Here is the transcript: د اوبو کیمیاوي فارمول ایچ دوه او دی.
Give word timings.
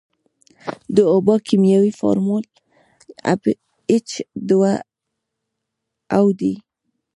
د 0.95 0.97
اوبو 1.13 1.35
کیمیاوي 1.47 1.93
فارمول 1.99 2.43
ایچ 3.91 4.09
دوه 4.49 4.73
او 6.17 6.25
دی. 6.39 6.53